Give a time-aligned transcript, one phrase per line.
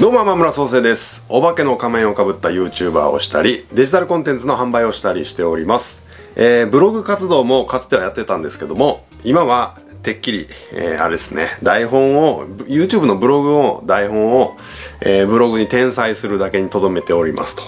[0.00, 1.26] どうも、天村創生です。
[1.28, 6.04] お化けの仮面をかぶった YouTuber をしたり、デジタルコンテンツの販売をしたりしております。
[6.36, 14.56] えーブログ活動もかつてはやってたんですけども、今はてっきり、えーあれですね、台本を、YouTube のブログを、台本を、
[15.00, 17.64] えーブログに転載するだけに留めておりますと。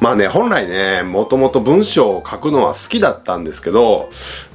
[0.00, 4.08] まあね、本来ね、もともと文章を書くのは好きだったんですけど、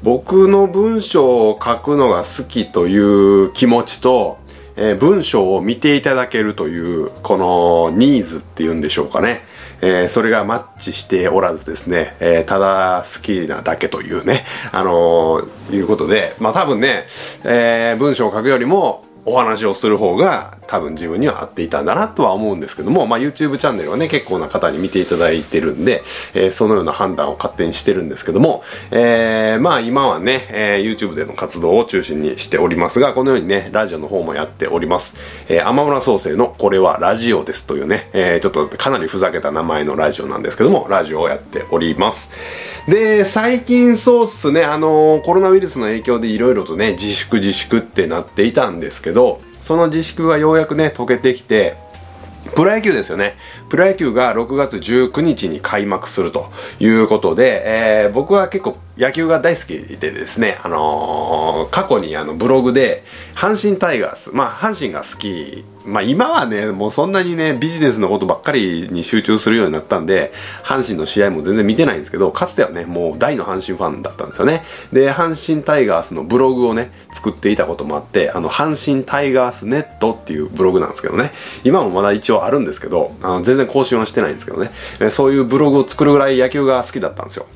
[0.03, 4.43] 僕の文章を書くのが好きという気持ちと、
[4.75, 9.43] えー文章を見ていただけるという、このニーズっていうんでしょうかね。
[9.81, 15.41] えーそれがマッチしておらずですね、えーただ好きなだけというね、あの
[15.71, 17.05] いうことで、まあ多分ね、
[17.43, 26.01] え文章を書くよりもお話をする方が多分自分には合っていたんだなとは思うんですけども、まあ YouTube チャンネルはね、結構な方に見ていただいてるんで、
[26.33, 35.16] えーそのような判断を勝手にしてるんですけども、えーまあ今はね、えー YouTube での活動を中心にしておりますが、このようにね、ラジオの方もやっております。
[35.47, 42.31] えー、天村創生のこれはラジオですというね、えーちょっとかなりふざけた名前のラジオなんですけども、ラジオをやっております。
[42.88, 51.78] で、最近そうっすね、あのーコロナウイルスの影響でいろいろとね、自粛自粛ってなっていたんですけど、その自粛はようやくね、溶けてきて、
[52.53, 53.38] プロ野球ですよね。
[53.70, 70.31] プロ野球が6月19日に開幕するということで、えー僕は結構野球が大好きでですね、あのー過去にあのブログで、阪神タイガース、まあ阪神が好き、まあ今はね、もうそんなにね、ビジネスのことばっかりに集中するようになったんで、
[70.64, 74.64] 阪神の試合も全然見てないんですけど、かつてはね、もう大の阪神ファンだったんですよね。
[74.91, 81.31] で、阪神タイガースのブログをね、作っていたこともあって、あの、阪神タイガースネットっていうブログなんですけどね、
[81.64, 84.71] 今もまだ一応あるんですけど、あの全然更新はしてないんですけどね、
[85.09, 87.47] そういうブログを作るぐらい野球が好きだったんですよ。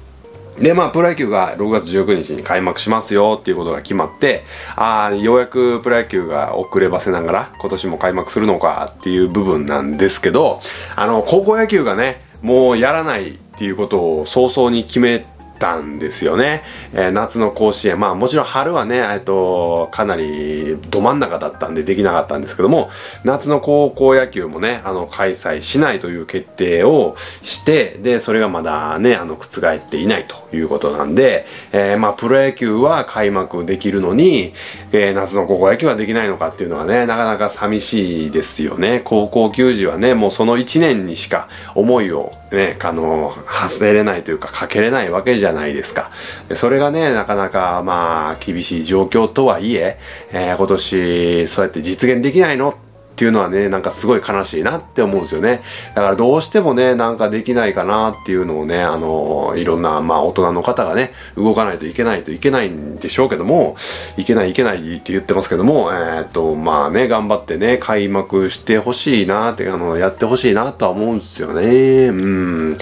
[0.60, 4.44] で、まあ、プロ野球が6月19日に開幕しますよっていうことが決まって、
[4.76, 10.62] ああ、ようやくプロ野球が遅ればせながら今年も開幕するのかっていう部分なんですけど、
[10.96, 16.64] あの、高校野球がね、もうやらないっていうことを早々に決めてたんですよね。
[16.94, 18.00] えー夏の甲子園。
[18.00, 22.90] まあもちろん春はね、えっと、かなりど真ん中だったんでできなかったんですけども、
[23.24, 34.54] 夏の高校野球もね、あの、開催しないという決定をして、で、それがまだね、あの、覆っていないということなんで、えーまあプロ野球は開幕できるのに、
[34.92, 39.02] えー夏の高校野球はできないのかっていうのはね、なかなか寂しいですよね。
[39.04, 43.34] 高校球児はね、もうその1年にしか思いをね、あの、
[43.70, 46.12] 外れれないというか、かけれないわけじゃゃないですか。
[46.56, 49.98] それがね、なかなか、まあ、厳しい状況とはいえ、
[50.32, 52.76] えー今年、そうやって実現できないの
[53.18, 55.64] っていうのはね、なんかすごい悲しいなって思うんですよね。
[55.96, 63.76] だからどうしてもね、なんかできないかなっていうのをね、あの、いろんな、まあ大人の方がね、動かないといけないといけないんでしょうけども、
[64.18, 72.10] いけないいけないって言ってますけども、えーっと、まあね、頑張ってね、開幕してほしいなって、あの、やってほしいなとは思うんですよね。
[72.10, 72.78] うん。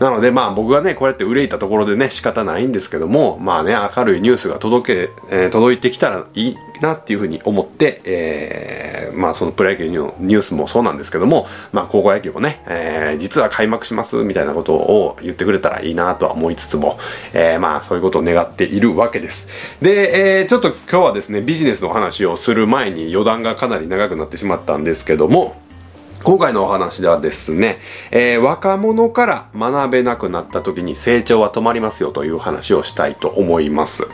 [0.00, 16.98] なのでまあ僕がね、こうやって憂いたところでね、仕方ないんですけども、まあね、明るいニュースが届け、えー届いてきたらいいなっていうふうに思って、えーまあそのプロ野球のニュースもそうなんですけども、まあ高校野球もね、えー実は開幕しますみたいなことを言ってくれたらいいなとは思いつつも、
[17.32, 19.48] えーまあそういうことを願っているわけです。
[19.82, 25.56] で、えーちょっと今日はですね、ビジネスの話をする前に余談がかなり長くなってしまったんですけども、
[26.22, 27.78] 今回のお話ではですね、
[28.10, 34.06] えー若者から学べなくなった時に成長は止まりますよという話をしたいと思います。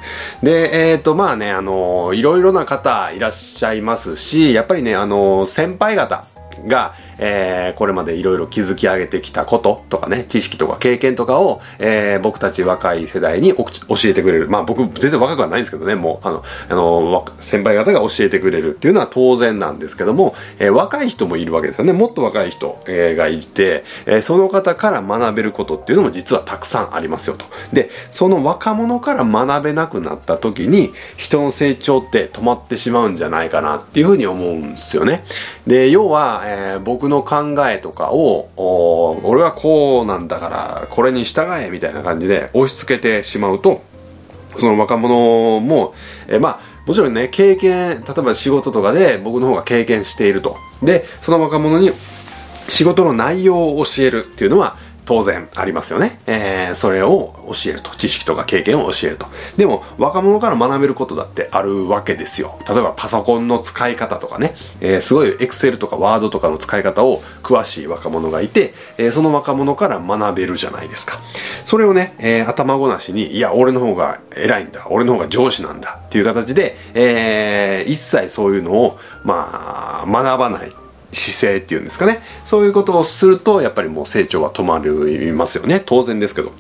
[0.43, 6.25] で、えっ、と、まあね、あのいろいろな方いらっしゃいますし、やっぱりね、あの先輩方、
[6.67, 13.67] が、えーこれまでいろいろ築き上げてきたこととかね、知識とか経験とかを、えー僕たち若い世代に教
[14.05, 14.49] えてくれる。
[14.49, 21.93] まあ僕全然若くはないんですけどね、もう、あの、あの、先輩方が教えてくれるっていうのは当然なんですけども、えー若い人もいるわけですよね。
[21.93, 27.45] もっと若い人、えーがいて、えーその方から学べることっていうのも実はたくさんありますよと。
[27.73, 35.25] で、その若者から学べなくなった時に、人の成長って止まってしまうんじゃないかなっていうふうに思うんですよね。
[35.67, 38.49] で、要は、えー僕の考えとかを、
[39.25, 43.83] 俺はこうなんだから、これに従えみたいな感じで押し付けてしまうと、
[44.57, 45.95] その若者も、
[46.29, 50.57] えまあ、もちろんね、経験、例えば仕事とかで僕の方が経験していると。
[50.83, 51.91] で、その若者に
[52.69, 54.77] 仕事の内容を教えるっていうのは
[55.07, 56.19] 当然ありますよね。
[56.27, 57.91] えーそれを教えると。
[57.97, 59.27] 知識とか経験を教えると。
[59.57, 62.59] でも、若者から学べることだってあるわけですよ。
[62.69, 71.19] 例えば、パソコンの使い方とかね、えーすごい Excel とか Word とかの使い方を詳しい若者がいて、えーその若者から学べるじゃないですか。
[71.65, 74.89] それをね、えー頭ごなしに、いや、俺の方が偉いんだ。
[74.91, 76.01] 俺の方が上司なんだ。
[76.07, 80.73] っていう形で、えー一切そういうのを、まあ、学ばない。
[81.13, 82.21] 姿勢っていうんですかね。
[82.45, 85.83] そういうことをするとやっぱりもう成長は止まりますよね。
[85.85, 86.53] 当然ですけど。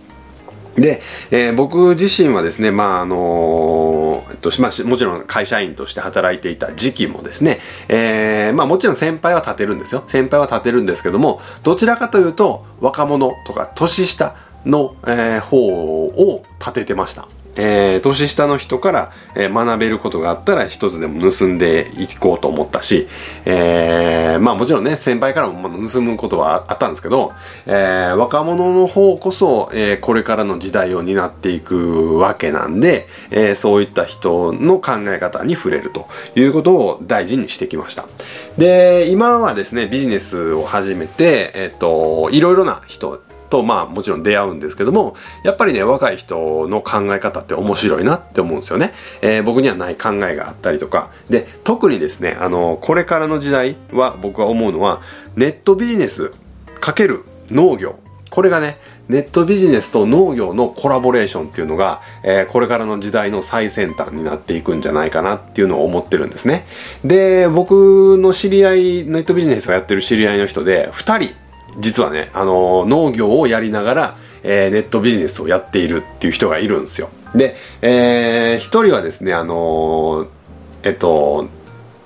[0.76, 1.00] で、
[1.30, 10.04] えー、僕自身はですね、まああのー、えっとまあ、もちろん会社員として働いていた時期もですね、えー、まあ、もちろん先輩は立てるんですよ。
[10.06, 17.26] 先輩は立てるんですけどもどちらかというと若者とか年下の、えー、方を立ててました。
[17.56, 23.08] えー、年下の人から、えー、学べることがあったら一つでも盗んでいこうと思ったし、
[23.44, 27.32] えー、まあもちろんね、先輩からも盗むことはあったんですけど、
[27.66, 38.06] えー、若者の方こそ、えー、これからの時代を担っていくわけなんで、えー、そういった人の考え方に触れるということを大事にしてきました。
[38.58, 51.10] で、今はですね、ビジネスを始めて、えっ、ー、と、いろいろな人とまあもちろん出会うんですけどもやっぱりね若い人の考え方って面白いなって思うんですよね、えー、僕にはない考えがあったりとか。
[51.28, 55.00] で特にですねあのこれからの時代は僕は思うのは
[55.36, 56.32] ネットビジネス
[56.80, 57.98] かける農業。
[58.28, 58.76] これがね
[59.08, 66.66] ネットビジネスと農業のコラボレーションっていうのが、えー、これからの時代の最先端になっていくんじゃないかなっていうのを思ってるんですね。
[67.04, 71.34] で、僕の知り合い、ネットビジネスをやってる知り合いの人で、2人
[71.78, 77.10] 実はね、あの農業をやりながら、えー、ネットビジネスをやっているっていう人がいるんですよ。
[77.34, 80.28] で、えー、一人はですね、あの
[80.82, 81.48] えっと、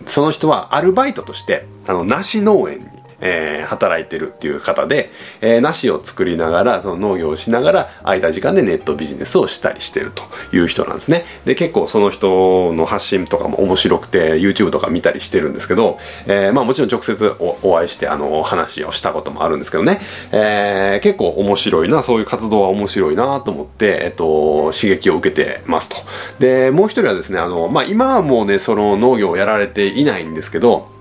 [0.06, 2.84] その人はアルバイトとして、あの、梨農園に
[3.20, 10.22] えー、働いてるっていう方で、えー、梨を作りながら、その農業をしながら、空いた時間でネットビジネスをしたりしてると
[10.56, 11.24] いう人なんですね。
[11.44, 20.00] で、結構その人の発信とかも面白くて、YouTube とか見たりしてるんですけど、えー、まあもちろん直接お会いして、あの、話をしたこともあるんですけどね、
[20.32, 25.96] えー、結構面白いな、そういう活動は面白いなと思って、えっと、刺激を受けてますと。
[26.38, 30.99] で、もう一人はですね、あの、まあ今はもうね、その農業をやられていないんですけど、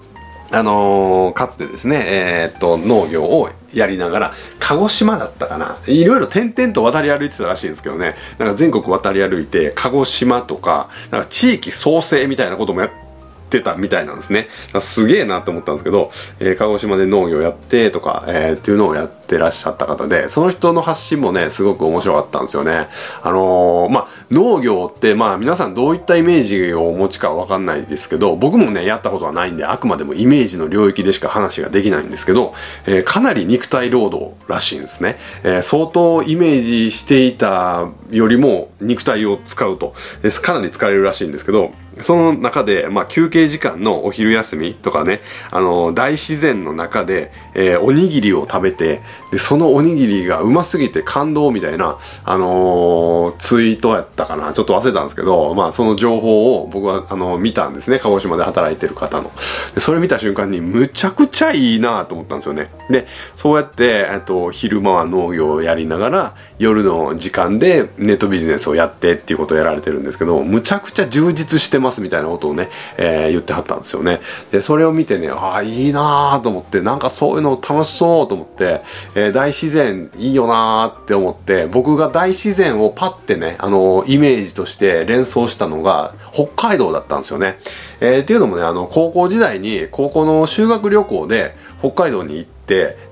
[0.52, 5.78] あのー、かつてですね、えー、っと、農業をやりながら、鹿児島だったかな。
[5.86, 8.16] いろいろ点々と渡り歩いてたらしいんですけどね。
[8.40, 13.09] なんか全国渡り歩いて、鹿児島とか、なんか地域創生みたいなこともやって、
[13.50, 14.48] ってたみたいなんですね。
[14.80, 22.90] すげえなって思ったんですけど、えー、鹿児島で農業やってとか、えー、っていうのをやってらっしゃった方で、その人の発信もね、すごく面白かったんですよね。
[23.24, 32.54] あのー、まあ、農業って、まあ、皆さんどういったイメージをお持ちかわかんないですけど、僕もね、やったことはないんで、あくまでもイメージの領域でしか話ができないんですけど、
[32.86, 35.18] えー、かなり肉体労働らしいんですね。
[35.44, 39.94] え、相当イメージしていたよりも肉体を使うと、
[40.42, 49.02] かなり疲れるらしいんですけど、その中で、まあ、休憩時間のお昼休みとかね、あの、大自然の中で、えー、おにぎりを食べて、
[49.32, 54.54] で、そのおにぎりがうますぎて感動みたいな、あのー、ツイートやったかな。
[54.54, 58.00] ちょっと忘れたんですけど、まあ、その情報を僕は、あの、見たんですね。
[58.00, 59.32] 鹿児島で働いてる方の。
[59.76, 62.70] で、それ見た瞬間に、むちゃくちゃいいなと思ったんですよね。
[62.90, 74.20] で、そうやって、えっと、昼間は農業をやりながら、夜の時間でネットビジネスをやってっていうことをやられてるんですけど、むちゃくちゃ充実してますみたいなことをね、えー、言ってはったんですよね。
[74.52, 78.82] で、それを見てね、ああ、いいなと思って、なんかそういうの楽しそうと思って、
[79.16, 87.60] えー、大自然いいよなーって思って僕が大自然をパッてねあのイメージとして連想したのが北海道だったんですよね。
[88.00, 92.59] えー、っていうのもねあの高校時代に高校の修学旅行で北海道に行って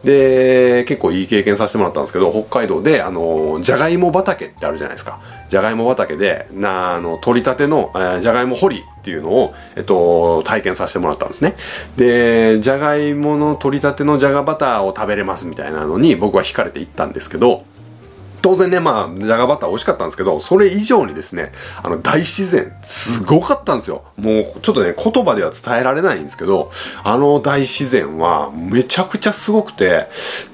[0.03, 5.19] で結構いい経験させてもらったんですけど北海道であのじゃがいも畑ってあるじゃないですか。
[5.49, 11.55] じゃがいも畑でなあの取りたての、え、じゃがいも掘りっていうのを、えっと、体験させてもらったんですね。
[11.95, 17.63] でじゃがいもの取りたてのじゃがバターを食べれますみたいなのに僕は惹かれて行ったんですけど
[18.47, 21.51] 当然ね、まあ、じゃがバター美味しかったんですけど、それ以上にですね、
[21.83, 24.05] あの、大自然、すごかったんですよ。
[24.15, 26.71] もう、ちょっとね、言葉では伝えられないんですけど、
[27.03, 30.07] あの大自然はめちゃくちゃすごくて、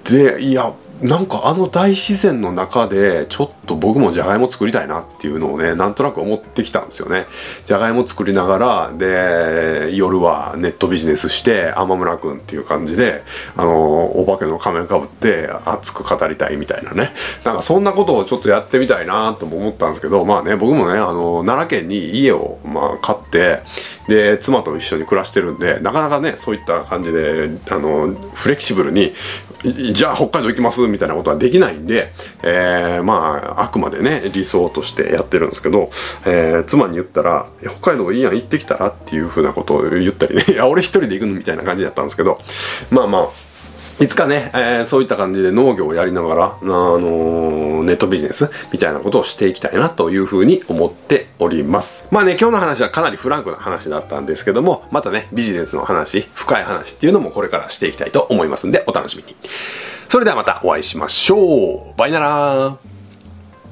[0.05, 0.73] で、いや、
[1.03, 7.27] なんかあの大自然の中でちょっとと僕もじゃがいも作りたいなっていうのをねなんとなく思ってきたんですよね。
[7.65, 13.23] じゃがいも作りながらで夜はネットビジネスして天村君っていう感じで
[13.55, 17.13] あのお化けの仮面かぶって熱く語りたいみたいなね。
[17.43, 23.61] なんかそんなことをちょっとやってみたいなとも思ったんですけどまあね僕もねあの奈良県に家をまあ買って
[24.07, 29.13] で妻と一緒に暮らしてるんでなかなかねそういった感じであのフレキシブルに
[29.93, 32.11] じゃあ北海道行きますみたいなことはできないんで、
[32.43, 35.89] えー、まあああくまでね理想としてやってるんですけど、
[36.25, 37.47] えー、妻に言ったら
[37.79, 42.37] 「北海道いいやん行ってきたら?」っていうふうなことを言ったりね「いや俺一人で行くの?」みたいな感じだったんですけど
[42.89, 43.53] まあまあ
[43.99, 52.03] いつかね、えー、そういった感じで農業をやりながら、あのー、ネットビジネスみたいなことをしていきたいなというふうに思っております。
[52.09, 59.35] まあね、今日の話はかなりフランクな話だったんですけども、またね、ビジネスの話、深い話っていうのもこれからしていきたいと思いますんで、お楽しみに。
[60.09, 61.97] それではまたお会いしましょう。
[61.97, 62.92] バイナラー